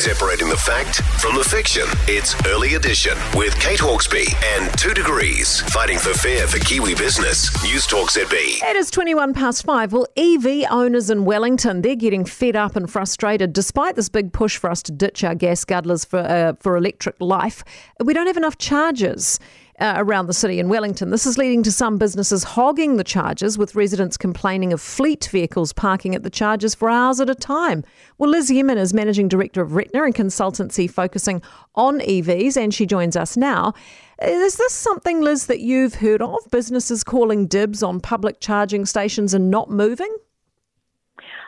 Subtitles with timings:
[0.00, 1.82] Separating the fact from the fiction.
[2.08, 5.60] It's Early Edition with Kate Hawkesby and Two Degrees.
[5.60, 7.62] Fighting for fair for Kiwi business.
[7.62, 8.62] News Talk ZB.
[8.62, 9.92] It is 21 past five.
[9.92, 13.52] Well, EV owners in Wellington, they're getting fed up and frustrated.
[13.52, 17.16] Despite this big push for us to ditch our gas guzzlers for, uh, for electric
[17.20, 17.62] life,
[18.02, 19.38] we don't have enough chargers.
[19.80, 21.08] Uh, around the city in Wellington.
[21.08, 25.72] This is leading to some businesses hogging the charges, with residents complaining of fleet vehicles
[25.72, 27.82] parking at the charges for hours at a time.
[28.18, 31.40] Well, Liz Yeaman is managing director of Retyna and consultancy focusing
[31.76, 33.72] on EVs, and she joins us now.
[34.20, 36.40] Is this something, Liz, that you've heard of?
[36.50, 40.14] Businesses calling dibs on public charging stations and not moving?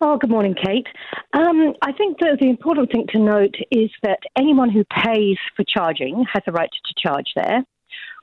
[0.00, 0.86] Oh, good morning, Kate.
[1.34, 5.64] Um, I think the, the important thing to note is that anyone who pays for
[5.68, 7.64] charging has a right to charge there.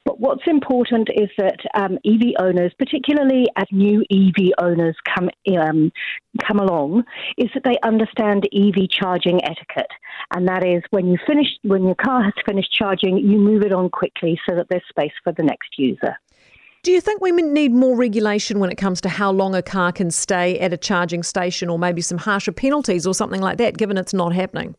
[0.03, 5.91] But what's important is that um, EV owners, particularly as new EV owners come um,
[6.45, 7.03] come along,
[7.37, 9.91] is that they understand EV charging etiquette,
[10.35, 13.73] and that is when you finish when your car has finished charging, you move it
[13.73, 16.17] on quickly so that there's space for the next user.
[16.83, 19.91] Do you think we need more regulation when it comes to how long a car
[19.91, 23.77] can stay at a charging station, or maybe some harsher penalties or something like that,
[23.77, 24.75] given it's not happening?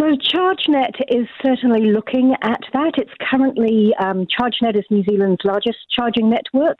[0.00, 2.92] So ChargeNet is certainly looking at that.
[2.96, 6.78] It's currently, um, ChargeNet is New Zealand's largest charging network,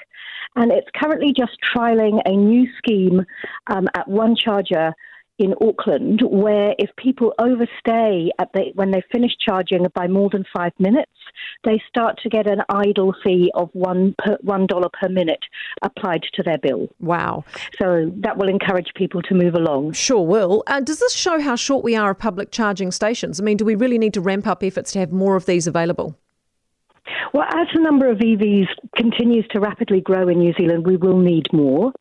[0.56, 3.20] and it's currently just trialling a new scheme
[3.66, 4.94] um, at one charger
[5.40, 10.44] in Auckland, where if people overstay at the, when they finish charging by more than
[10.54, 11.10] five minutes,
[11.64, 15.42] they start to get an idle fee of one per, one dollar per minute
[15.80, 16.88] applied to their bill.
[17.00, 17.44] Wow!
[17.80, 19.92] So that will encourage people to move along.
[19.92, 20.62] Sure will.
[20.66, 23.40] Uh, does this show how short we are of public charging stations?
[23.40, 25.66] I mean, do we really need to ramp up efforts to have more of these
[25.66, 26.18] available?
[27.32, 31.18] Well, as the number of EVs continues to rapidly grow in New Zealand, we will
[31.18, 31.92] need more.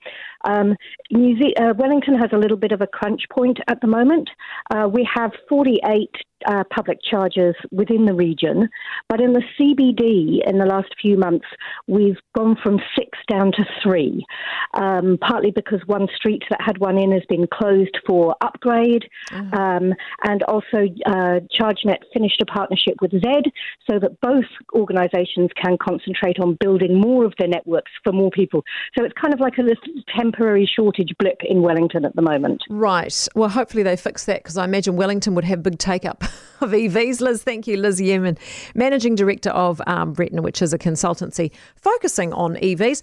[0.45, 0.75] Um,
[1.11, 4.29] New Ze- uh, Wellington has a little bit of a crunch point at the moment.
[4.73, 6.09] Uh, we have 48
[6.47, 8.69] uh, public charges within the region,
[9.07, 11.45] but in the CBD in the last few months,
[11.87, 14.25] we've gone from six down to three,
[14.73, 19.53] um, partly because one street that had one in has been closed for upgrade, mm-hmm.
[19.53, 19.93] um,
[20.23, 23.45] and also uh, ChargeNet finished a partnership with Zed
[23.89, 28.63] so that both organisations can concentrate on building more of their networks for more people.
[28.97, 29.63] So it's kind of like a
[30.15, 32.63] temporary shortage blip in Wellington at the moment.
[32.69, 33.27] Right.
[33.35, 36.23] Well, hopefully they fix that because I imagine Wellington would have big take up
[36.61, 37.21] of EVs.
[37.21, 37.77] Liz, thank you.
[37.77, 38.37] Liz Yeaman,
[38.75, 42.97] Managing Director of um, Retyna, which is a consultancy focusing on EVs.